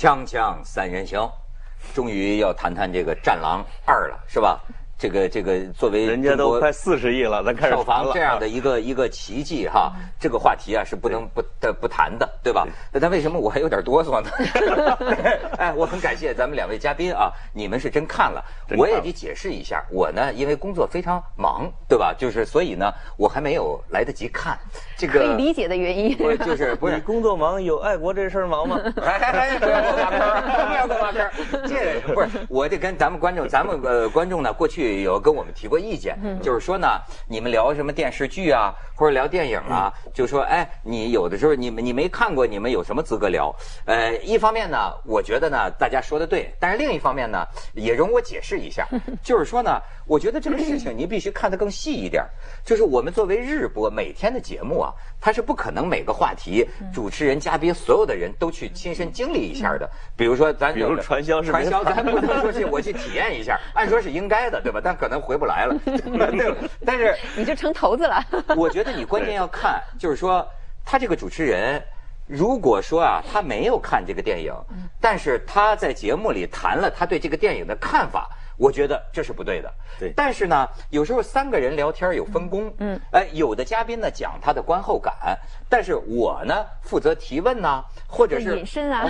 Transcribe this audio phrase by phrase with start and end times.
[0.00, 1.28] 锵锵三人行，
[1.92, 4.60] 终于要谈谈这个《战狼二》了，是吧？
[4.98, 12.66] 这个这个作为人家都快四十亿了，咱开始票房这样的一个一个奇迹哈，这个话题啊是不能不的不谈的，对吧？
[12.92, 14.28] 那但为什么我还有点哆嗦呢？
[15.56, 18.44] 哎，我很感谢咱们两位嘉宾啊，你们是真看了，
[18.76, 22.12] 我也得解释一下，我呢因为工作非常忙，对吧？
[22.18, 24.58] 就是所以呢，我还没有来得及看
[24.96, 25.20] 这个。
[25.20, 26.16] 可以理解的原因。
[26.16, 28.80] 不是就是不你是工作忙，有爱国这事儿忙吗？
[29.00, 31.30] 哎哎哎，不要给我挖坑，不要给我挖坑儿。
[31.68, 36.86] 这不是，我得跟咱们观众，咱们呃观众呢，过去有跟我们提过意见，就是说呢，
[37.28, 43.54] 你们聊什么电视剧啊，或者聊电影啊，就说哎，你有的时候你们你没看过，你们有什么资格聊？
[43.86, 48.84] 呃，一方面呢，我觉得呢，大家说的对，但是另一方面呢，也容我解释一下，
[49.22, 52.24] 就是说呢，我觉得这个事情您必须看得更细一点，
[52.64, 59.88] 就是我们作为日播每天的节目啊，它是不可能每个话题主持人、嘉宾所有的人都去亲身经历一下的。
[60.16, 64.80] 比如说咱比如传销是传销， 咱不能说去我去体验一下，按说是应该的，对吧？
[64.82, 66.56] 但可能回不来了， 对吧？
[66.84, 68.24] 但是你就成头子了。
[68.56, 70.46] 我觉得你关键要看，就是说
[70.84, 71.82] 他这个主持人，
[72.26, 74.52] 如果说啊他没有看这个电影，
[75.00, 78.28] 但是他在节目里谈了他对这个电影的看法。
[78.60, 80.12] 我觉得这是不对的，对。
[80.16, 88.64] 但是呢，有时候三个人聊天有分工，嗯，哎，有的嘉宾呢讲他的观后感，但是我呢负责提问呐，或者是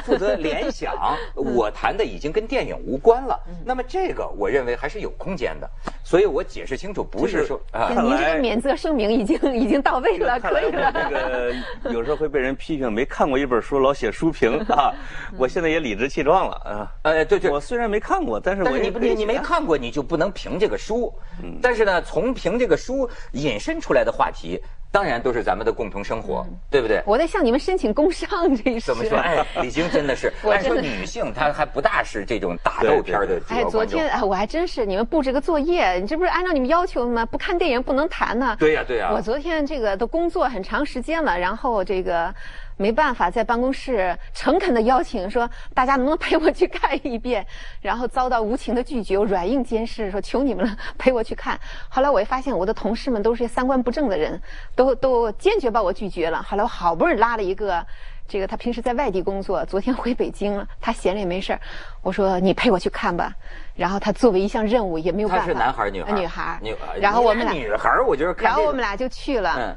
[0.05, 0.92] 负责联想，
[1.34, 3.39] 我谈的已经跟电影无关了。
[3.65, 5.70] 那么这个我认为还是有空间的，
[6.03, 10.92] 所以我解释清楚，不是说您这个免责声明已经已经到位了， 可以了。
[10.92, 11.55] 这个
[11.95, 14.93] 有时候会被人批评，没看过一本书老写书评啊。
[15.37, 16.93] 我现在也理直气壮了啊。
[17.03, 21.12] 哎，对对我，虽然没看过，但是我你你你没看过，你就不能评这个书。
[21.43, 27.03] 嗯但是呢，从评这个书引申出来的话题，当然都是咱们的共同生活，对不对？
[27.06, 28.28] 我在向你们申请工伤，
[28.64, 29.19] 这是怎么说？
[29.19, 33.84] 哎， 李菁真的是，按 说我真的女性她还不大是这种打斗片的哎，昨。
[33.84, 37.25] 天哎，我还真是你们布置个作业，你这不是按照你们要求的吗？
[37.27, 38.56] 不看电影不能谈呢。
[38.59, 42.34] 对呀对呀我昨天这个都工作很长时间了，然后这个
[42.78, 47.44] 没办法在办公室诚恳的邀请说大家能不能陪我去看一遍，
[47.83, 51.59] 然后遭到无情的拒绝，我软硬兼施说求你们了陪我去看。
[51.89, 54.41] 后来我也发现我的同事们都是些三观不正的人，
[54.75, 56.43] 都都坚决把我拒绝了。
[56.43, 57.84] 后来我好不容易拉了一个。
[58.31, 61.60] 这个他平时在外地工作，昨天回北京了，他闲着也没事儿
[62.03, 63.33] 我说你陪我去看吧。
[63.75, 65.47] 然后他作为一项任务也没有办法。
[65.47, 66.15] 他是男孩儿女孩儿？
[66.19, 67.00] 女孩儿女。
[67.00, 69.55] 然后我们俩，女孩儿，我觉得看这个然后我们俩就去了。
[69.56, 69.77] 嗯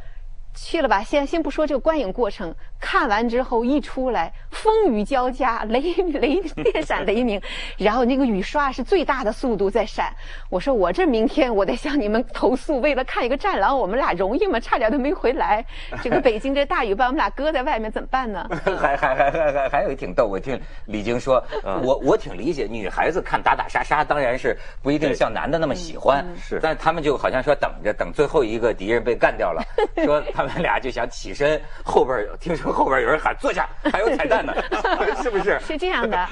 [0.54, 7.40] 去了吧，先先不说这个观影过程，看完之后一出来，风雨交加，雷雷电闪雷鸣，
[7.78, 10.12] 然后那个雨刷是最大的速度在闪。
[10.50, 14.60] 我说我这明天我得向你们投诉，为了看一个战狼，我们俩容易吗？
[14.60, 15.64] 差点都没回来。
[16.02, 18.50] 这个北京这大雨把我们俩搁在外面，怎么办呢？
[18.82, 29.62] 还还还还还还有一挺逗，我听李菁说，嗯我我挺理解，女孩子看打打杀杀，当然是不一定像男的那么喜欢，是但他们就好像说等着等最后一个敌人被干掉了，
[30.04, 34.54] 说他们俩就想起身，后边有听说后边有人喊坐下，还有彩蛋呢，
[35.22, 35.60] 是不是？
[35.60, 36.28] 是这样的，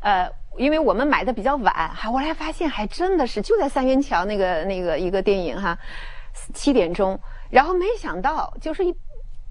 [0.00, 5.76] 呃，因为我们买的比较晚，后来发现还真的是就在三元桥那个那个一个电影哈，
[6.52, 7.18] 七点钟，
[7.50, 8.94] 然后没想到就是一。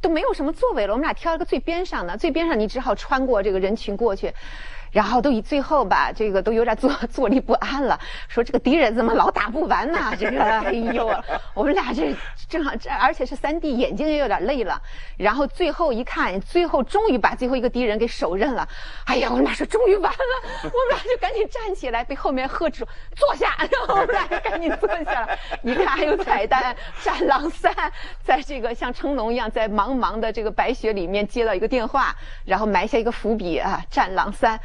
[0.04, 4.34] 都没有什么座位了，我们俩挑了个最边上的，最边上你只好穿过这个人群过去，
[4.94, 8.00] 然后都以最后吧，这个都有点坐 坐立不安了，
[8.30, 10.00] 说这个敌人怎么老打不完呢？
[10.18, 11.12] 这个，哎呦，
[11.56, 12.16] 我们俩这
[12.48, 14.80] 正好这而且是三 D，眼睛也有点累了，
[15.18, 18.68] 然后最后一看，最后终于把最后一个敌人给手刃了，
[19.06, 20.18] 哎呀，我们俩说终于完了，
[20.64, 25.30] 我们俩就赶紧站起来，被后面喝止坐下，然 后我们俩就赶紧坐下了。
[25.64, 27.74] 你看还有彩蛋，《战狼三》
[28.24, 32.16] 在这个像成龙一样在茫茫的这个白雪里面接到一个电话，
[32.46, 34.56] 然后埋下一个伏笔啊，《战狼三》。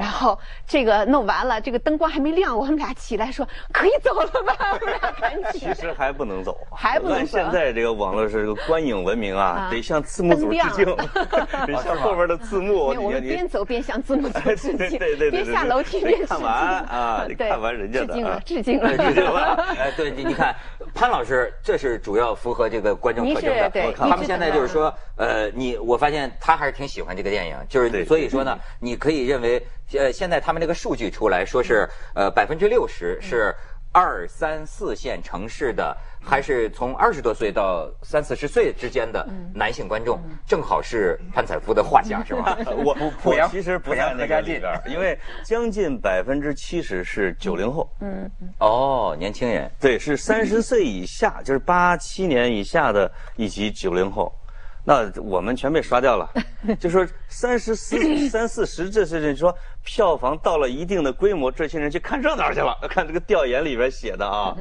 [0.00, 5.60] 然后这个弄完了，这个灯光还没亮，我们俩起来说可以走了吧， 我们俩赶紧。
[5.60, 7.38] 其实还不能走，还不能走。
[7.38, 10.84] 现在这个网络是个观影文明啊啊，得向字幕组致敬，
[11.66, 12.86] 得向后边的字幕。
[12.86, 16.26] 我们边走边向字幕组致对敬， 对对对对边下楼梯边致敬。
[16.26, 16.54] 看完
[16.84, 19.56] 啊看完人家的致敬了啊，致敬了，对对吧？
[19.78, 20.54] 哎，对，你你看，
[20.94, 23.92] 潘老师，这是主要符合这个观众特征的。
[23.92, 33.54] 他们现在就是说，呃，你我发现他还是挺喜欢这个电影，就是对所以说呢，你可以认为，呃，现在他们这个数据出来说是，呃，百分之六十是
[33.90, 42.56] 二三四线城市的，还是从二十多岁到三四十岁之间的男性观众，正好是潘采夫的画家，是吧？
[42.84, 42.94] 我
[43.24, 54.30] 我其实不濮阳在那个里边，因为将近百分之七十是九零后，嗯，哦，年轻人，对，是三十岁以下，就是八七年以下的以及九零后。
[54.88, 56.26] 那我们全被刷掉了，
[56.80, 57.98] 就说三十四、
[58.30, 59.54] 三四十这些人说
[59.84, 62.74] 票房到了一定的规模，这些人去看热闹去了。
[62.88, 64.56] 看这个调研里边写的啊，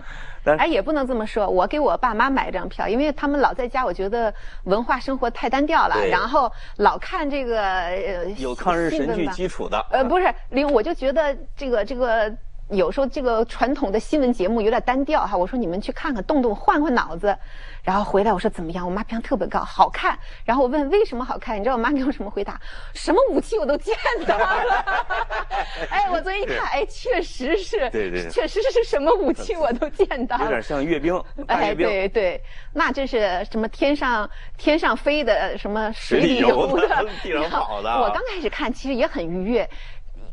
[0.60, 1.48] 哎，也不能这么说。
[1.48, 4.34] 我给我爸妈买一张票，因为他们老在家，我觉得
[4.66, 5.96] 文化生活太单调了。
[6.08, 9.80] 然后老看这个呃有抗日神剧基础的。
[9.92, 12.30] 呃，不是，另我就觉得这个这个
[12.70, 15.38] 有时候这个传统的新闻节目有点单调哈。
[15.38, 17.36] 我说你们去看看，动动换换脑子。
[17.84, 18.86] 然后回来我说怎么样？
[18.86, 20.18] 我妈评价特别高，好看。
[20.44, 21.58] 然后我问为什么好看？
[21.58, 22.60] 你知道我妈给我什么回答？
[22.94, 24.86] 什么武器我都见到了。
[25.90, 30.44] 哎，我昨天一看，哎，确实是，对对确实是什么武器我都见到了。
[30.44, 31.18] 有点像阅兵，
[31.48, 31.88] 大哎，阅兵。
[31.88, 32.42] 对对，
[32.74, 39.68] 那这是什么天上天上飞的，什么水里游的游的， 地上跑的啊我刚开始看，其实也很愉悦。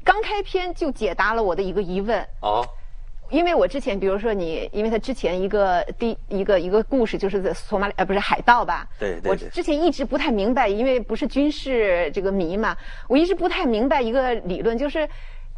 [0.05, 2.63] 刚开篇就解答了我的一个疑问，哦，
[3.31, 8.87] 因为我之前，比如说你，因为他之前一个第一个一个故事就是在索马里，呃，不是海盗吧？
[8.93, 12.77] 我对对我之前一直不太明白，因为不是军事这个迷嘛，
[13.09, 15.09] 我一直不太明白一个理论，就是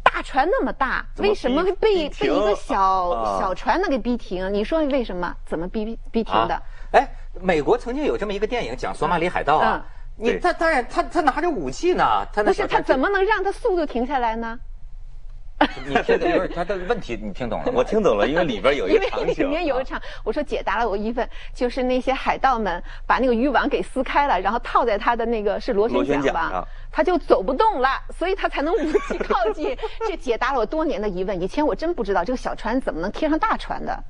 [0.01, 3.39] 大船那么大，么为什么会被被一个小、啊。
[3.41, 4.53] 小船能给逼停？
[4.53, 5.35] 你说为什么？
[5.45, 6.55] 怎么逼逼停的？
[6.55, 6.61] 啊，
[6.93, 7.07] 哎，
[7.41, 9.75] 美国曾经有这么一个电影讲索马里海盗啊。
[9.75, 14.57] 嗯，你他当然他他拿着武器呢，他不是他怎么能让他速度停下来呢？
[15.87, 17.19] 你听懂了他的问题？
[17.19, 17.71] 你听懂了？
[17.73, 29.75] 我听懂了，因为里边有一因为里个场景，里面有一场，我说解答了我疑问，就是那些海盗们把那个渔网给撕开了，然后套在他的那个是螺旋桨吧他就走不动了，所以他才能武器靠近。
[30.07, 31.41] 这解答了我多年的疑问。
[31.41, 34.03] 以前我真不知道这个小船怎么能贴上大船的。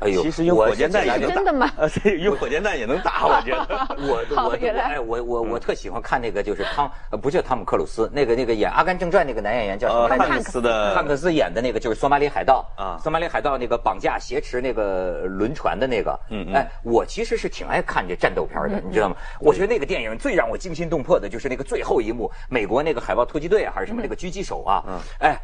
[0.00, 1.70] 哎呦其实用火箭弹也能打真的吗？
[2.20, 3.96] 用火箭弹也能打，我觉得。
[3.98, 4.84] 我我好原来。
[4.84, 10.08] 哎我我我特喜欢看那个就是汤呃不是汤姆克鲁斯那个那个演《阿甘正传》那个男演员叫什么？
[10.08, 16.54] 汉克斯的汉克斯演的那个就是索马里海盗啊索马里海盗那个绑架挟持那个轮船的那个，嗯嗯。
[16.54, 19.16] 哎，我其实是挺爱看这战斗片的，你知道吗？
[19.40, 24.82] 我觉得那个电影最让我惊心动魄的就是那个最后一幕，美国那个海豹突击队啊还是什么那个狙击手啊，
[25.18, 25.36] 哎，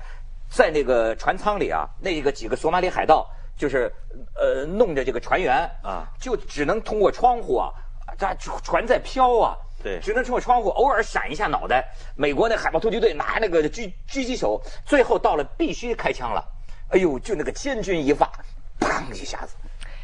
[0.48, 3.92] 在那个船舱里啊，那个几个索马里海盗就是
[4.34, 7.70] 呃弄着这个船员啊，就只能通过窗户啊，
[8.18, 8.26] 这
[8.62, 9.56] 船在飘啊。
[9.82, 11.84] 对只能通过窗户偶尔闪一下脑袋。
[12.16, 16.42] 美国那海豹突击队拿那个狙狙击手，最后到了必须开枪了。
[16.88, 18.26] 哎呦，就那个千钧一发，
[18.80, 19.54] 砰一下子，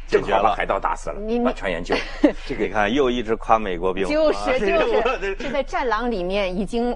[0.07, 2.01] 正好把海盗打死了把船员救了。
[2.45, 6.95] 这个你看，又一直夸美国兵，就啊是就我是，这在战狼里面已经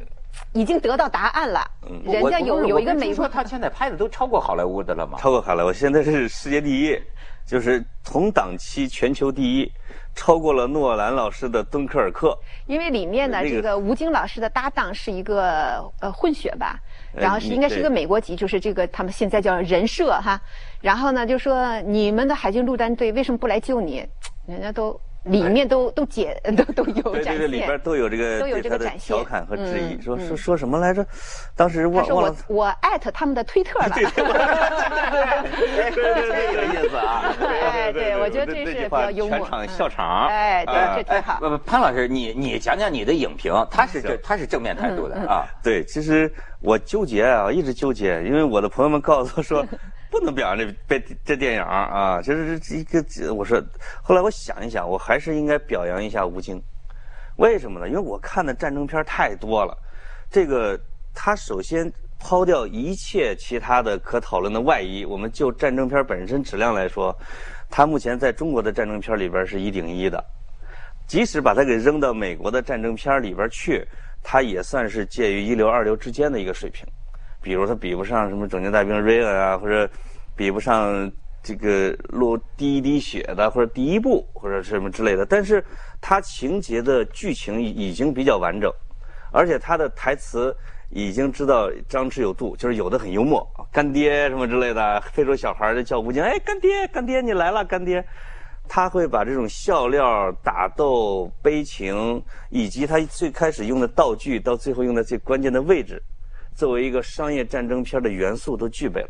[0.54, 1.62] 已经得到答案了。
[1.88, 5.18] 嗯人家有有一个美国说他现在拍的都超过好莱坞的了吗？
[5.20, 7.00] 超过好莱坞，现在是世界第一，
[7.46, 9.72] 就是同档期全球第一，
[10.16, 12.30] 超过了诺兰老师的《敦刻尔克》。
[12.66, 16.80] 因为里面呢，那个这个吴京老师的搭档是一个呃混血吧，
[17.14, 20.40] 呃然后是你应该是一个美国籍，就是这个他们现在叫人设哈。
[20.82, 24.06] 然后呢，就说你们的海军陆战队为什么不来救你？
[24.48, 27.80] 人家都里面都都解 都都有展对对对，里边现。
[27.80, 31.06] 都有这个都有对他的这个展现调侃和质疑，嗯说说嗯说什么来着？
[31.56, 32.36] 当时忘忘了。
[32.48, 33.90] 我艾特他们的推特了。
[33.96, 34.24] 对对
[35.92, 35.92] 对，
[36.54, 37.34] 这个意思啊！
[37.42, 40.28] 哎对我觉得这是比较幽默全场笑场。
[40.28, 41.40] 哎，这挺好。
[41.40, 45.46] 不不，潘老师，你你讲讲你的影评，他是这他是正面态度的啊。
[45.64, 46.32] 对，其实
[46.62, 49.66] 我纠结啊，一直纠结，因为我的朋友们告诉我说，
[50.18, 53.04] 不能表扬这这这电影啊，就是这一个，
[53.34, 53.62] 我说，
[54.02, 56.62] 后来我想一想，我还是应该表扬一下吴京，
[57.36, 57.90] 为什么呢？
[57.90, 59.78] 因为我看的战争片太多了，
[60.32, 60.80] 这个
[61.14, 67.14] 他首先抛掉一切其他的可讨论的外衣，我们就战争片本身质量来说，
[67.70, 70.24] 他目前在中国的战争片里边是一顶一的。
[71.08, 73.86] 即使把它给扔到美国的战争片里边去，
[74.24, 76.88] 它也算是介于一流二流之间的一个水平。
[77.46, 79.88] 比如他比不上什么拯救大兵瑞恩啊，或者
[80.36, 81.12] 比不上
[81.44, 85.24] 这个落第一滴血的，或者第一部或者什么之类的。
[85.28, 85.64] 但是
[86.02, 88.74] 他情节的剧情已经比较完整，
[89.32, 90.56] 而且他的台词
[90.90, 98.04] 已经知道张弛有度，就是有的很幽默，干爹什么之类的，非洲小孩儿就叫吴京，哎，干爹，干爹，你来了，干爹。
[98.68, 106.02] 他会把这种笑料、打斗、悲情，以及他最开始用的道具，到最后用的最关键的位置，
[106.56, 109.10] 作为一个商业战争片的元素都具备了。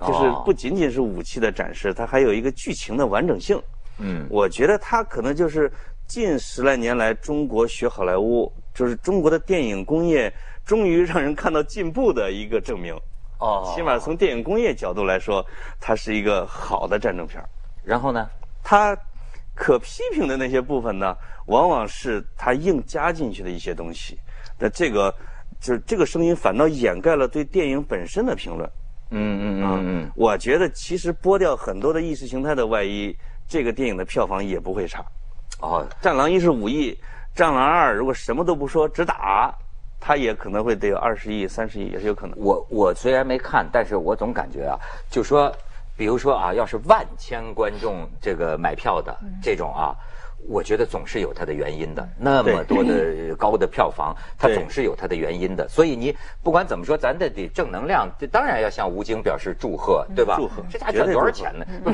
[0.00, 3.60] 就是哦不仅仅是武器的展示，它还有一个剧情的完整性。
[3.98, 5.70] 嗯，我觉得它可能就是
[6.06, 10.32] 近十来年来中国学好莱坞，就是中国的电影工业
[10.64, 12.94] 终于让人看到进步的一个证明。
[13.38, 15.44] 哦起码从电影工业角度来说，
[15.80, 17.40] 它是一个好的战争片。
[17.84, 18.28] 然后呢？
[18.64, 18.96] 它
[19.54, 21.16] 可批评的那些部分呢，
[21.46, 24.18] 往往是它硬加进去的一些东西。
[24.58, 25.14] 那这个
[25.62, 28.68] 就是这个声音反倒掩盖了对电影本身的评论。
[29.12, 33.16] 嗯嗯嗯嗯，我觉得其实剥掉很多的意识形态的外衣，
[33.46, 35.04] 这个电影的票房也不会差。
[35.60, 36.98] 哦，战狼一是五亿，
[37.32, 39.54] 战狼二如果什么都不说只打，
[40.00, 42.36] 它也可能会得有二十亿、三十亿也是有可能。
[42.36, 44.76] 我我虽然没看，但是我总感觉啊，
[45.08, 45.54] 就说，
[45.96, 49.94] 比如说啊，要是万千观众这个买票的这种啊。
[50.48, 55.68] 我觉得总是有它的原因的，那么多的高的票房， 它总是有它的原因的。
[55.68, 60.36] 所以你不管怎么说，咱得得正能量，这当然要向吴京表示祝贺，对吧？
[60.36, 61.64] 祝贺，这家赚多少钱呢？
[61.84, 61.92] 不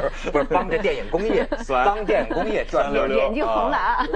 [0.00, 4.06] 是不是帮着电影工业， 帮电影工业赚眼眼睛红了啊！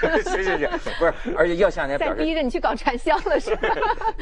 [0.00, 3.68] 不是，是是是，不是，而且要向人家表示，逼着你去搞传销了是吧？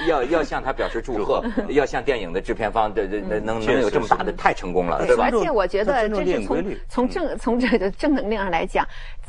[0.08, 5.28] 要要向他表示祝贺，要向电影的制片方，对对，能能有这么大的，太成功了，对吧？
[5.30, 7.91] 而且我觉得这是从从正从这个。
[7.92, 8.86] 正能量上来讲，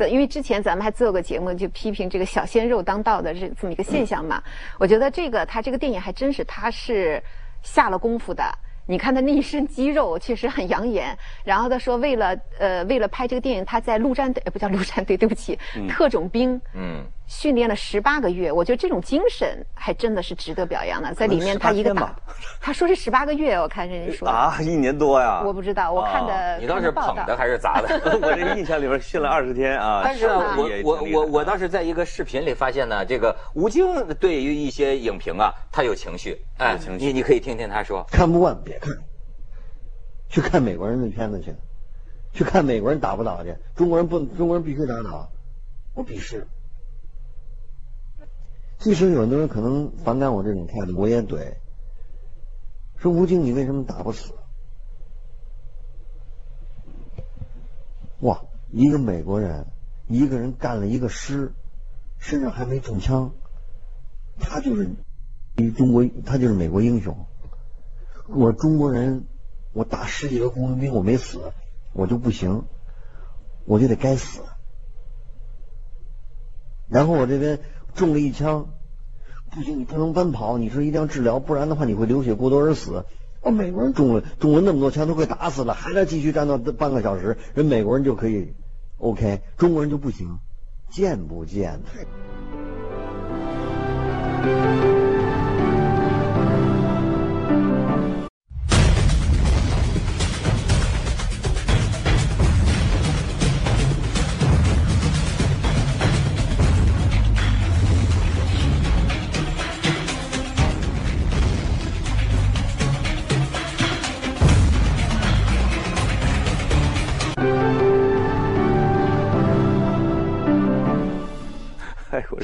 [0.10, 4.42] 因为之前咱们还做过节目，就批评这个小鲜肉当道的这这么一个现象嘛。
[4.80, 7.22] 我觉得这个他这个电影还真是他是
[7.62, 8.44] 下了功夫的。
[8.86, 11.18] 你看他那一身肌肉确实很养眼。
[11.46, 16.60] 然后他说为了呃为了拍这个电影，他在陆战队不叫陆战队，对不起，特种兵。
[16.74, 17.04] 嗯。
[17.26, 21.14] 训练了十八个月，我觉得这种精神还真的是值得表扬的。
[21.14, 22.16] 在里面，他一个打，
[22.60, 27.88] 他说是十八个月，我看人家说啊，一年多呀，我不知道，我看的你倒是捧的还是砸的？
[28.22, 30.02] 我这印象里边训了二十天啊。
[30.04, 38.94] 但是我我我我倒是在一个视频里发现呢，这个吴京对于一些影评啊，他有情绪，哎，情绪你你可以听听他说，看不惯别看，
[40.30, 41.56] 去看美国人的片子去，
[42.34, 45.28] 去看美国人打不打去，中国人不中国人必须打打，
[45.96, 46.46] 我鄙视。
[48.84, 51.54] 即使有很多人可能反感我这种态度，我也怼。
[52.98, 54.34] 说吴京，你为什么打不死？
[58.20, 59.68] 哇，一个美国人，
[60.10, 61.54] 一个人干了一个师，
[62.20, 63.32] 身上还没中枪，
[64.38, 64.90] 他就是
[65.56, 67.26] 一中国，他就是美国英雄。
[68.28, 69.28] 我中国人，
[69.72, 71.54] 我打十几个雇佣兵，我没死，
[71.94, 72.66] 我就不行，
[73.64, 74.42] 我就得该死。
[76.90, 77.62] 然后我这边。
[77.96, 78.68] 中了一枪，
[79.52, 83.06] 不行，你不能奔跑，你说一定要治疗，不然的话你会流血过多而死。
[83.42, 88.54] 哦，美国人中了中了那么多枪都快打死了，还在继续战斗半个小时，人美国人就可以
[88.98, 90.40] OK，中国人就不行，
[90.90, 91.82] 贱不贱？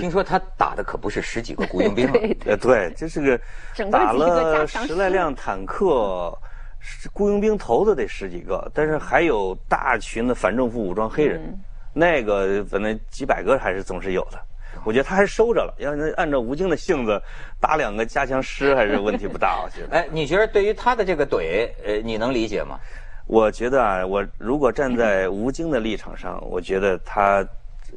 [0.10, 2.10] 听说他打的可不是十几个雇佣兵，
[2.48, 3.39] 呃，对，这是个
[3.92, 6.36] 打了十来辆坦克，
[7.13, 11.39] 雇佣兵头子得十几个，但是还有大群的反政府武装黑人，
[11.94, 14.39] 那个反正几百个还是总是有的。
[14.84, 17.22] 我觉得他还收着了，要按照吴京的性子，
[17.60, 19.62] 打两个加强师还是问题不大。
[19.63, 19.96] 我觉得。
[19.96, 22.80] 哎，你觉得对于他的这个怼，呃，你能理解吗？
[23.28, 27.46] 我觉得啊，我如果站在吴京的立场上，我觉得他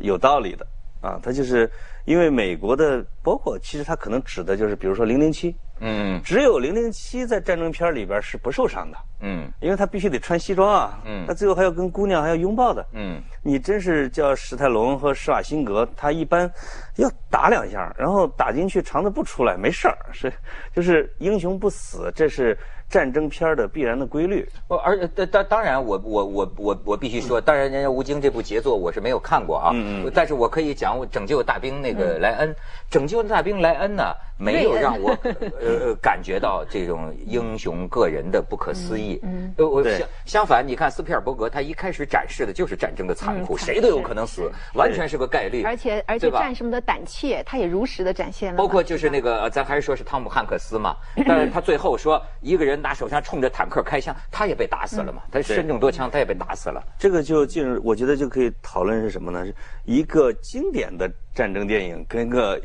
[0.00, 0.66] 有道理的。
[1.02, 1.70] 啊，他就是
[2.06, 16.48] 因为美国的，包括其实他可能指的就是，比如说零零七，嗯，只有零零七在战争片里边是不受伤的，嗯，因为他必须得穿西装啊，嗯，他最后还要跟姑娘还要拥抱的，嗯，你真是叫史泰龙和施瓦辛格，他一般
[16.96, 20.32] 要打两下，然后打进去肠子不出来，没事儿，是
[20.72, 22.56] 就是英雄不死，这是。
[22.92, 32.54] 战争片的必然的规律，而当当当然，我我我我我必须说，当然人家吴京这部杰作我是没有看过啊，嗯嗯，但是我可以讲，我拯救大兵那个莱恩，
[32.90, 35.16] 拯救大兵莱恩呢，没有让我
[35.58, 50.94] 呃感觉到这种英雄个人的不可思议，嗯，我相相反，你看斯皮尔伯格，他一开始展示的就是战争的残酷，谁都有可能死，完全是个概率，而且而且战士们的胆怯，他也如实的展现了，包括就是那个咱还是说是汤姆汉克斯嘛，
[51.26, 52.81] 但是他最后说一个人。
[52.82, 55.22] 拿手枪冲着坦克开枪，他也被打死了嘛？
[55.30, 56.82] 他身中多枪，他也被打死了。
[56.98, 59.46] 这个就进入，我觉得就可以讨论是什么呢？
[59.46, 62.60] 是一个经典的战争电影跟个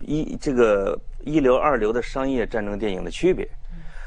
[0.00, 3.48] 一这个一流二流的商业战争电影的区别，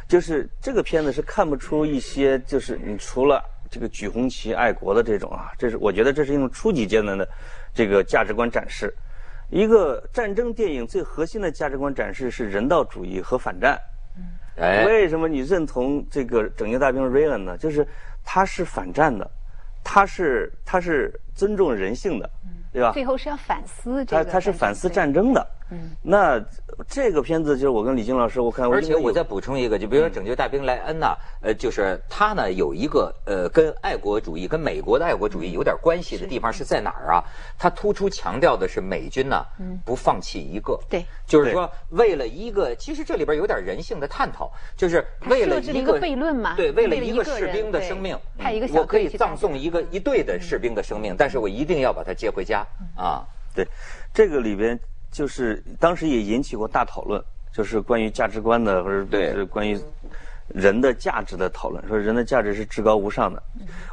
[0.07, 3.41] 就是这个片子是看不出一些，就是你除了
[3.71, 7.27] 这个举红旗爱国的这种啊，这是我觉得这是一种初级阶段的
[7.73, 8.93] 这个价值观展示。
[9.49, 13.79] 一个战争电影最核心的价值观展示是人道主义和反战。
[14.57, 17.57] 为什么你认同这个拯救大兵瑞恩呢？
[17.57, 17.87] 就是
[18.23, 19.29] 他是反战的，
[19.83, 22.29] 他是他是尊重人性的，
[22.71, 22.91] 对吧？
[22.91, 24.23] 最后是要反思这个。
[24.23, 26.39] 他他是反思战争的，嗯，那
[26.87, 37.23] 这个片子就是我跟李菁老师，我看而且我再补充一个，就比如说《拯救大兵莱恩》呐，呃，就是他呢有一个呃跟爱国主义、跟美国的爱国主义有点关系的地方是在哪儿啊？
[37.57, 39.43] 他突出强调的是美军呢
[39.83, 52.65] 不放弃一个，对，就是说为了一个，其实这里边有点人性的探讨，就是为了一个悖论嘛，对，为了一个士兵的生命，派一个我可以葬送一个一队的士兵的生命，但是我一定要把他接回家
[52.95, 53.25] 啊。
[53.55, 53.67] 对，
[54.11, 54.79] 这个里边
[55.13, 59.79] 就是当时也引起过大讨论，就是关于价值观的，或者是关于
[60.47, 63.41] 人的价值的讨论，说人的价值是至高无上的。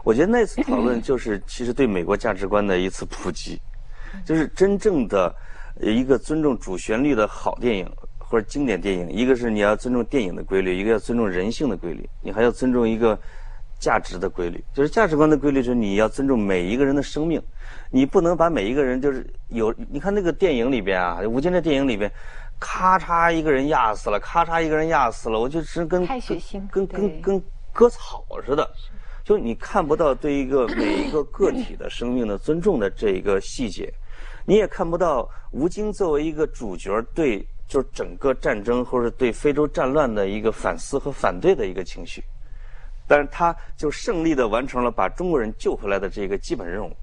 [0.03, 3.61] 我觉得那次讨论就是其实对美国价值观的一次普及，
[4.25, 5.33] 就是真正的
[5.81, 13.19] 一个尊重主旋律的好电影或者经典电影，一个是你要尊重电影的规律，一个要尊重人性的规律，你还要尊重一个
[13.80, 17.42] 价值的规律，就是价值观的规律，就是你要尊重每一个人的生命。
[17.90, 22.08] 你不能把每一个人就是有，你看那个电影里边啊，吴京的电影里边，
[22.60, 28.68] 咔嚓一个人压死了，咔嚓一个人压死了，我就是跟太血腥，跟跟跟割草似的，
[29.25, 33.92] 就你看不到对一个 每一个个体的生命的尊重的这一个细节，
[34.44, 42.22] 你也看不到吴京作为一个主角对就是整个战争或者对非洲战乱的一个反思和反对的一个情绪，
[43.11, 46.97] 但是他就胜利的完成了把中国人救回来的这个基本任务。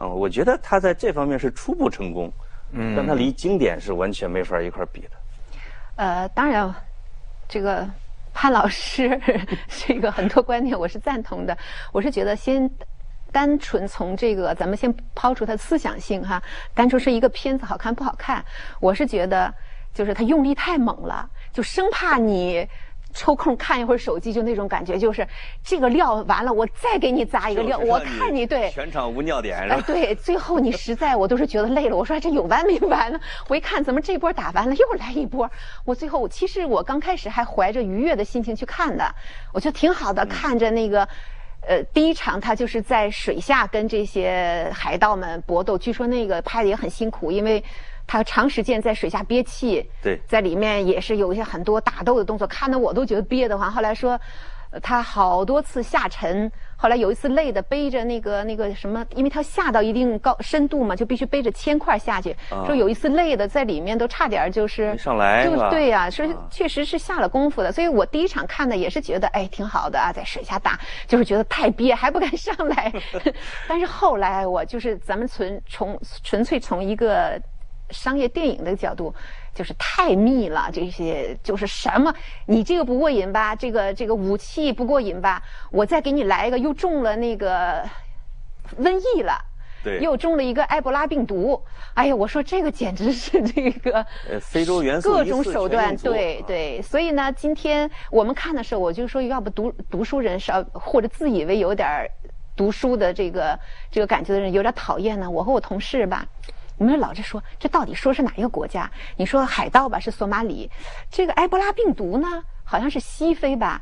[0.00, 2.28] 嗯，我觉得他在这方面是初步成功，
[2.72, 5.10] 嗯，但他离经典是完全没法一块比的。
[5.94, 6.74] 呃，当然，
[7.48, 7.88] 这个
[8.32, 9.20] 潘老师
[9.68, 11.56] 这个很多观点我是赞同的。
[11.92, 12.68] 我是觉得先
[13.30, 16.42] 单纯从这个，咱们先抛出它思想性哈，
[16.74, 18.44] 单纯是一个片子好看不好看，
[18.80, 19.54] 我是觉得
[19.92, 22.68] 就是他用力太猛了，就生怕你。
[23.16, 25.26] 抽空看一会儿手机，就那种感觉，就是
[25.62, 29.80] 这个料完了，我再给你砸一个料，我看你对全场无尿点是吧？
[29.86, 33.20] 对，最后你实在我都是觉得累了，我说这有完没完呢？
[33.48, 35.48] 我一看怎么这波打完了又来一波，
[35.84, 39.14] 我最后其实我刚开始还怀着愉悦的心情去看的，
[39.52, 41.08] 我觉得挺好的，看着那个，
[41.68, 47.62] 呃，第一场他就是在水下跟这些海盗们搏斗，据说那个拍的也很辛苦，因为。
[48.06, 53.70] 他长时间在水下憋气，对，在里面也是有一些很多打斗的动作，看得我都觉得憋得慌。
[53.70, 54.20] 后来说，
[54.82, 62.36] 他好多次下沉，后来有一次累的背着那个那个什么，因为他下到一定高深度嘛，就必须背着铅块下去。
[62.66, 67.70] 说有一次累的在里面都差点就是上来，就对呀，说确实是下了功夫的。
[67.70, 72.92] 所以我第一场看的也是觉得哎挺好的啊，在水下打，就是觉得太憋还不敢上来。
[73.68, 77.40] 但是后来我就是咱们纯从纯粹从一个。
[77.90, 79.14] 商业电影的角度，
[79.54, 80.70] 就是太密了。
[80.72, 82.12] 这些就是什么？
[82.46, 83.54] 你这个不过瘾吧？
[83.54, 85.42] 这个这个武器不过瘾吧？
[85.70, 87.82] 我再给你来一个，又中了那个
[88.80, 89.38] 瘟疫了，
[89.82, 91.62] 对，又中了一个埃博拉病毒。
[91.94, 94.04] 哎呀，我说这个简直是这个
[94.40, 96.82] 非洲元素各种手段，对对。
[96.82, 102.08] 所以呢，今天我们看的时候，我就说，要不读读书人少，或者自以为有点
[102.56, 103.58] 读书的这个
[103.90, 105.30] 这个感觉的人有点讨厌呢。
[105.30, 106.26] 我和我同事吧。
[106.76, 108.90] 你们老是说这到底说是哪一个国家？
[109.16, 110.70] 你说海盗吧是索马里，
[111.10, 113.80] 这个埃博拉病毒呢好像是西非吧，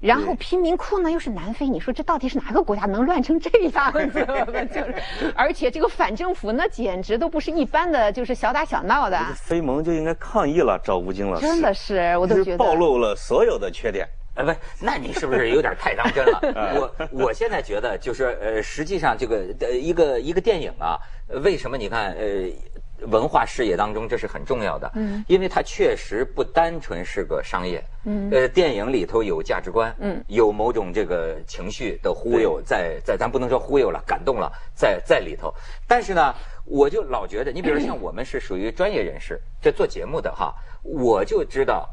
[0.00, 1.66] 然后贫民窟呢又是南非。
[1.66, 4.26] 你说这到底是哪个国家能乱成这样子？
[4.72, 9.18] 就是，而且这个反政府那简直都不是一般的，就是小打小闹的。
[9.34, 11.46] 非盟就应该抗议了，赵吴京老师。
[11.46, 14.06] 真的是，我都觉得暴露了所有的缺点。
[14.36, 16.40] 哎，不，那你是不是有点太当真了？
[16.78, 20.98] 我我现在觉得，就是呃，实际上这个呃一个一个电影啊，
[21.42, 24.90] 为什么你看呃文化事业当中这是很重要的？
[24.94, 27.82] 嗯，因为它确实不单纯是个商业。
[28.04, 35.52] 嗯，呃，电影里头有价值观，嗯，有某种这个情绪的忽悠在在，咱不能说忽悠了，感动了，在在里头。
[35.88, 41.88] 但是呢，我就老觉得，你比如像我们是属于专业人士，这做节目的哈，我就知道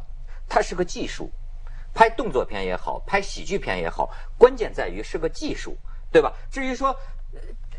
[0.49, 1.31] 它是个技术。
[1.93, 5.77] 拍动作片也好，拍喜剧片也好，关键在于是个技术，
[6.11, 6.33] 对吧？
[6.51, 6.95] 至于说，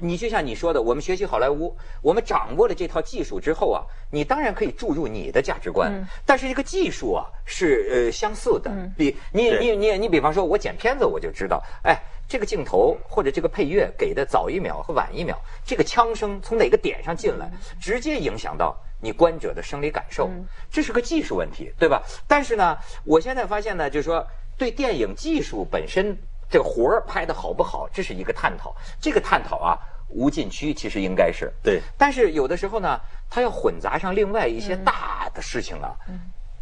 [0.05, 5.91] 你就像你说的，我们学习好莱坞，我们掌握了这套技术之后啊，你当然可以注入你的价值观。
[6.27, 8.71] 但是这个技术啊，是呃相似的。
[8.97, 18.77] 比你你你你比方说，我剪片子我就知道，哎，这个镜头或者这个配乐给的早一秒和晚一秒，这个枪声从哪个点上进来，直接影响到。
[19.01, 20.31] 你观者的生理感受，
[20.71, 22.03] 这是个技术问题，对吧？
[22.27, 26.17] 但是呢，我现在发现呢，就是说，对电影技术本身
[26.49, 28.75] 这个活儿拍的好不好，这是一个探讨。
[28.99, 29.79] 这个探讨啊，
[30.15, 31.83] 无禁区其实应该是对。
[31.99, 32.99] 但是有的时候呢，
[33.29, 35.93] 它要混杂上另外一些大的事情啊，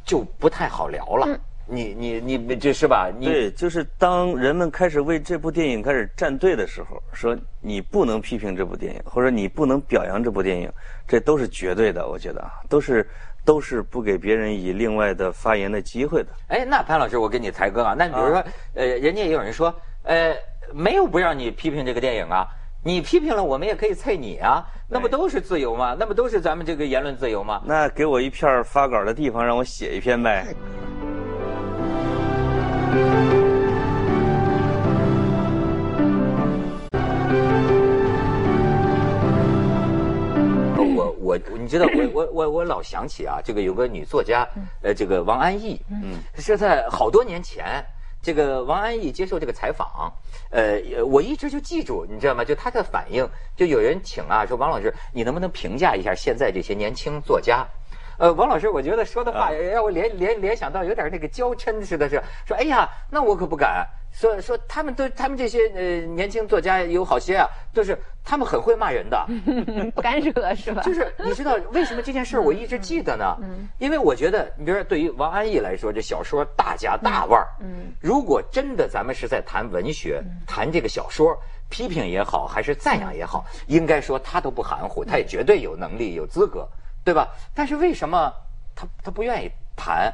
[0.04, 1.38] 就不太好聊了。
[1.64, 3.08] 你你你这是吧？
[3.16, 10.70] 你对，就是当人们开始为这部电影开始站队的时候，说你不能批评这部电影，或者你不能表扬这部电影，
[11.06, 13.08] 这都是绝对的，我觉得啊，都是
[13.44, 16.30] 都是不给别人以另外的发言的机会的。
[16.48, 17.94] 哎，那潘老师，我给你抬杠啊。
[17.96, 20.34] 那比如说，呃，人家也有人说，呃，
[20.74, 22.44] 没有不让你批评这个电影啊，
[22.84, 25.96] 你批评了，我们也可以啐你啊，那不都是自由吗？
[25.96, 27.62] 那不都是咱们这个言论自由吗？
[27.64, 30.44] 那给我一片发稿的地方，让我写一篇呗。
[40.94, 44.44] 我我你知道我我我我老想起啊，这个有个女作家，
[44.82, 47.64] 呃，这个王安忆，嗯，是在好多年前，
[48.22, 50.12] 这个王安忆接受这个采访，
[50.50, 52.44] 呃，我一直就记住，你知道吗？
[52.44, 57.66] 就他的反应，就有人请啊，说王老师，你能不能评价一下现在这些年轻作家？
[58.18, 65.82] 呃，王老师，我觉得说的话让我联联联想到有点那个娇嗔似的，是说，哎呀，那我可不敢说说他们都他们这些呃
[66.14, 69.26] 年轻作家有好些啊，就是他们很会骂人的，
[69.94, 70.82] 不敢惹是吧？
[70.82, 73.36] 就是你知道为什么这件事我一直记得呢？
[73.78, 81.36] 因为我觉得，你比如说对于王安忆来说，这小说大家大腕儿，嗯，如果真的咱们是在谈文学，谈这个小说，
[81.70, 86.68] 批评也好，还是赞扬也好，应该说他都不含糊，他也绝对有能力有资格。
[87.04, 87.26] 对吧？
[87.52, 88.32] 但是为什么
[88.76, 90.12] 他他不愿意谈？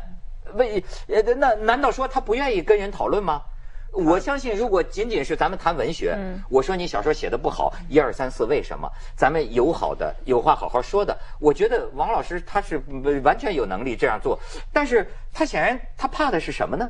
[0.55, 3.43] 为呃那难道说他不愿意跟人讨论吗？
[3.93, 6.17] 我相信，如果仅仅是咱们谈文学，
[6.49, 8.89] 我说你小说写的不好，一二三四为什么？
[9.17, 11.17] 咱们友好的有话好好说的。
[11.41, 12.81] 我觉得王老师他是
[13.25, 14.39] 完全有能力这样做，
[14.73, 16.89] 但是他显然他怕的是什么呢？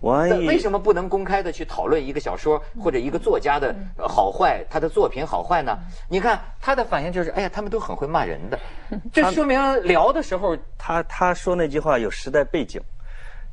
[0.00, 3.74] 王安忆为什么不能公开的去讨论一个小说或者一个作家的
[4.08, 5.78] 好坏，他的作品好坏呢？
[6.08, 8.58] 你看他的反应就是，哎呀，他们都很会骂人的，
[9.12, 12.80] 这说明聊的时候，他他说那句话有时代背景，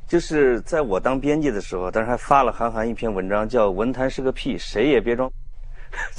[0.08, 5.30] 就是在我当编辑的时候，当时还发了韩寒一篇文章，叫《文坛是个屁，谁也别装》，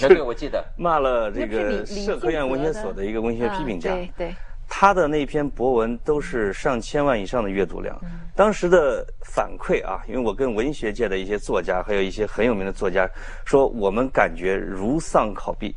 [0.08, 0.64] 对，我记得。
[0.78, 4.36] 骂了这个社科院文学所的一个文学批评家，对对。
[4.72, 8.00] 他的那篇博文都是上千万以上的阅读量，
[8.36, 13.10] 当时的反馈啊，因为我跟文学界的一些作家，还有一些很有名的作家
[13.46, 15.74] 说，我们感觉如丧考妣。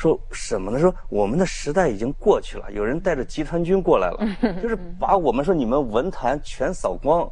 [0.00, 0.80] 说什么呢？
[0.80, 4.26] 说我们的时代已经过去了，有人带着集团军过来了，
[4.62, 7.30] 就是把我们说你们文坛全扫光，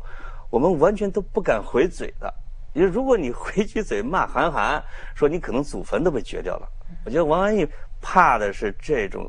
[0.50, 2.30] 我们完全都不敢回嘴的。
[2.74, 6.68] 因为如果你回句嘴骂韩寒，说你可能祖坟都被掘掉了。
[7.06, 7.66] 我觉得王安忆
[8.02, 9.26] 怕的是这种。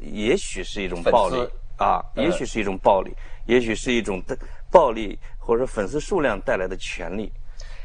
[0.00, 1.36] 也许是一种暴力
[1.78, 3.14] 啊，也许是一种暴力，
[3.46, 4.20] 也许是一种
[4.70, 7.32] 暴力或者粉丝数量带来的权利。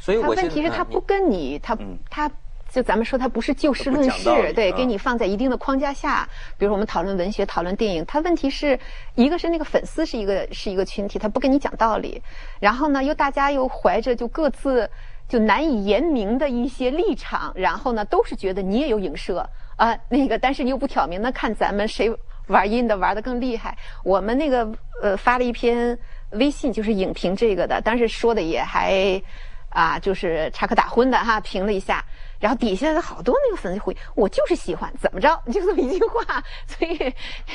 [0.01, 1.77] 所以，我问题是他不跟你，他
[2.09, 2.29] 他
[2.71, 6.27] 就咱们说他不是就事论事，对，给你放在一定的框架下。
[6.57, 8.79] 比如我们讨论文学、讨论电影，他问题是
[9.15, 12.21] 一个是那个粉丝是一个是一个群体，他不跟你讲道理。
[12.59, 14.89] 然后呢，又大家又怀着就各自
[15.27, 19.47] 就难以言明的一些立场，然后呢，都是觉得你也有影射。
[19.75, 22.13] 啊，那个，但是你又不挑明，那看咱们谁
[22.47, 23.77] 玩阴的玩的更厉害。
[24.03, 24.69] 我们那个
[25.01, 25.97] 呃发了一篇
[26.31, 29.21] 微信，就是影评这个的，当时说的也还
[29.69, 32.03] 啊，就是插科打诨的哈，评了一下。
[32.39, 35.29] 然后底下的好多那个粉丝回，我就是喜欢，怎么着？
[35.47, 36.43] 就这么一句话。
[36.65, 37.13] 所以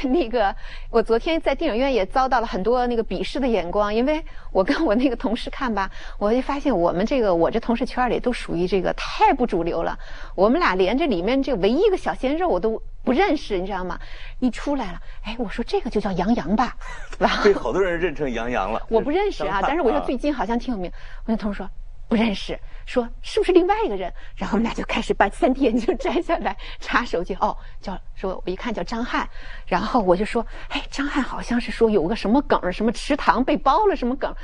[0.09, 0.55] 那个
[0.91, 9.99] 我昨天在电影院也遭到了很多那个鄙视的眼光，因为我跟我那个同事看吧，我就发现我们这个我这同事圈里都属于这个太不主流了。
[10.35, 13.99] 我们俩连这里面这唯一一个小鲜肉我都不认识，你知道吗？
[14.41, 16.77] 一出来了，哎，我说这个就叫杨洋吧，
[17.43, 18.81] 被好多人认成杨洋了。
[18.91, 20.91] 我不认识啊，但是我说最近好像挺有名。
[21.25, 21.71] 我那同事说
[22.09, 22.59] 不认识。
[22.87, 24.13] 说是不是另外一个人？
[24.37, 27.35] 然后我们俩就开始把三 D 眼镜摘下来查手机。
[27.37, 29.27] 哦，叫说我一看叫张翰，
[29.67, 34.35] 然后我就说，哎，张翰好像是说有个什么梗，什么池塘被包了什么梗。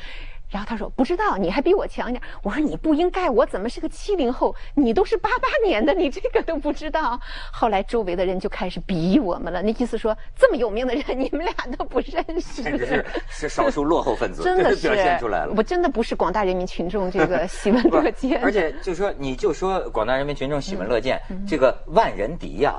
[0.51, 2.23] 然后他说不知道，你还比我强一点。
[2.43, 4.55] 我说你不应该，我怎么是个七零后？
[4.75, 7.19] 你都是八八年的，你这个都不知道。
[7.53, 12.63] 后来周围的人就开始鄙夷我们了，那意思说这么有名的人，你们俩都不认识。
[12.63, 15.55] 是是少数落后分子， 真的是 表现出来了。
[15.57, 18.43] 我真的不是广大人民群众这个喜闻乐见。
[18.43, 22.75] 而且就说你就说广大人民群众喜闻乐见，这个万人敌呀，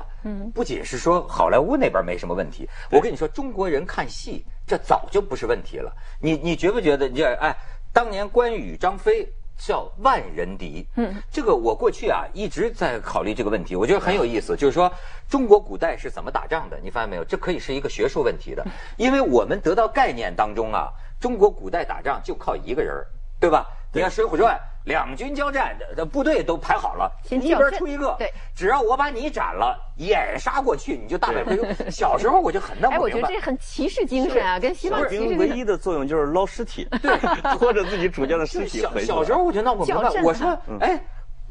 [0.54, 4.44] 不仅是说好莱坞那边没什么问题，我跟你说中国人看戏。
[4.66, 7.08] 这早就不是问题了，你你觉不觉得？
[7.08, 7.54] 你这哎，
[7.92, 14.56] 当年关羽、张飞叫万人敌，嗯，这个我过去啊一直在考虑这个问题，我觉得很有意思。
[14.56, 14.92] 就是说，
[15.28, 16.78] 中国古代是怎么打仗的？
[16.82, 17.24] 你发现没有？
[17.24, 18.64] 这可以是一个学术问题的，
[18.96, 20.88] 因为我们得到概念当中啊，
[21.20, 22.94] 中国古代打仗就靠一个人
[23.38, 23.66] 对吧？
[23.94, 31.64] 你看《水浒传》，两军交战，的部队都排好了，一边出一个，对，只要我把你斩了，掩杀过去，你就大败回头。
[31.90, 33.40] 小时候我就很弄哎，不明白我觉得这。
[33.40, 35.62] 很骑士精神啊，跟西方小骑士兵唯一。
[35.62, 37.16] 的作用就是捞尸体，对，
[37.58, 41.00] 拖着自己主将的尸体小回去小时候我就闹不明白我说嗯，哎，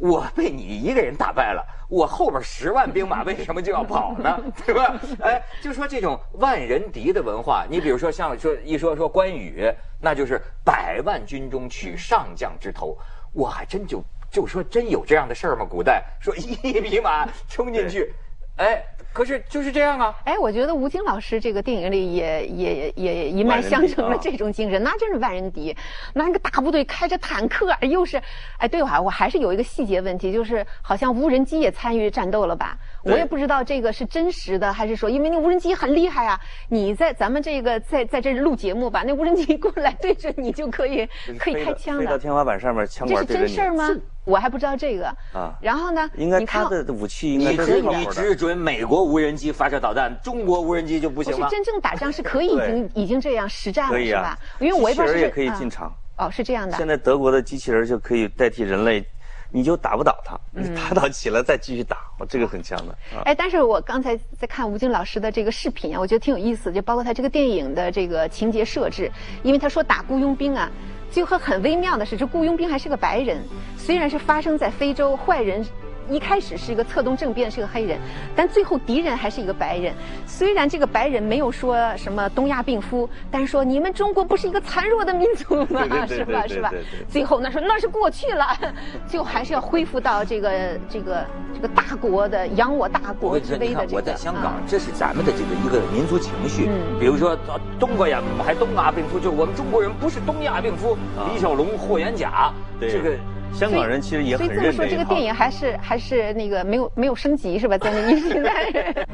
[0.01, 4.41] 我被你一个人打败了，我后边十万兵马为什么就要跑呢？
[4.65, 4.99] 对吧？
[5.21, 12.97] 哎，就说这种万人敌的文化，你比如说像说一说说关羽，那就是百万军中取上将之头，
[13.31, 15.63] 我还真就就说真有这样的事儿吗？
[15.69, 18.11] 古代说一匹马冲进去，
[18.57, 20.13] 哎，可是就是这样啊。
[20.25, 25.75] 哎，我觉得吴京老师这个电影里也也也一脉相承了这种精神，那真是万人敌。
[26.13, 28.21] 那个大部队开着坦克，又是，
[28.57, 32.77] 哎，对我我还是有一个细节问题，就是好像无人机也参与战斗了吧？
[33.03, 41.09] 我也不知道这个是真实的还是说，因为那无人机很厉害啊，你在咱们这个在在这录节目吧，那无人机过来对着你就可以
[41.39, 43.89] 可以开枪的，飞到天花板上面，枪这是管对着你真事儿吗？
[44.23, 48.13] 我还不知道这个啊然后呢，应该他的武器应该是靠谱的。
[48.13, 51.47] 只准美国无人机发射导弹，中国无人机就不行吗？
[51.49, 54.39] 真正打仗是可以已经已经这样实战了可以啊是吧？
[54.59, 55.93] 因为我也不知道是机器人也可以啊进场。
[56.17, 56.87] 哦，是这样的现。
[56.87, 59.03] 在德国的机器人就可以代替人类，
[59.49, 63.23] 你就打不倒他，你打倒起来再继续打，我这个很强的啊。
[63.25, 70.69] 哎，但是我刚才在看吴京老师的这个视频啊，我觉得挺有意思，就包括他这个电影的这个情节设置，因为他说打雇佣兵啊，
[71.11, 73.43] 最后很微妙的是，这雇佣兵还是个白人，
[73.77, 75.63] 虽然是发生在非洲，坏人。
[76.09, 77.97] 一开始是一个策动政变，是个黑人，
[78.35, 79.93] 但最后敌人还是一个白人。
[80.25, 85.85] 虽然这个白人没有说什么东亚病夫，但是说你们中国不是一个残弱的民族吗？
[86.07, 86.45] 是吧？
[86.47, 86.71] 是吧？
[87.07, 88.45] 最后那说那是过去了，
[89.07, 90.51] 最后还是要恢复到这个
[90.89, 93.95] 这个这个大国的扬我大国之威的这个。
[93.97, 96.67] 我在香港啊，这是咱们的这个一个民族情绪。
[96.67, 103.11] 嗯比如说呃东国呀，还东亚病夫，就是我们中国人不是东亚病夫，啊李小龙、霍元甲，对这个
[103.53, 105.21] 香港人其实也所以这么说，很认这个电。
[105.21, 107.77] 影还是还是那个没有没有升级是吧？
[107.77, 109.07] 在那个时代。